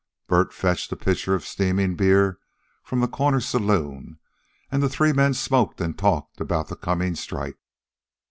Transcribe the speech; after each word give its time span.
Bert 0.25 0.51
fetched 0.51 0.91
a 0.91 0.95
pitcher 0.95 1.35
of 1.35 1.45
steaming 1.45 1.95
beer 1.95 2.39
from 2.83 3.01
the 3.01 3.07
corner 3.07 3.39
saloon, 3.39 4.17
and 4.71 4.81
the 4.81 4.89
three 4.89 5.13
men 5.13 5.35
smoked 5.35 5.79
and 5.79 5.95
talked 5.95 6.41
about 6.41 6.69
the 6.69 6.75
coming 6.75 7.13
strike. 7.13 7.59